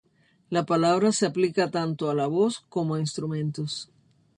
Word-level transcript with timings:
La 0.49 0.65
palabra 0.65 1.11
se 1.11 1.27
aplica 1.27 1.69
tanto 1.69 2.09
a 2.09 2.15
la 2.15 2.25
voz 2.25 2.61
como 2.69 2.95
a 2.95 2.99
instrumentos. 2.99 3.91